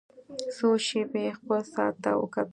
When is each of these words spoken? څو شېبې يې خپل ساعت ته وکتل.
څو 0.55 0.67
شېبې 0.85 1.21
يې 1.25 1.31
خپل 1.39 1.59
ساعت 1.73 1.95
ته 2.03 2.11
وکتل. 2.21 2.47